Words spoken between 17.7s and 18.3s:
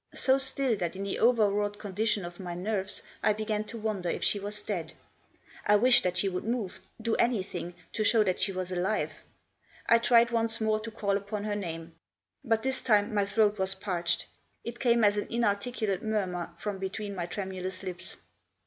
lips.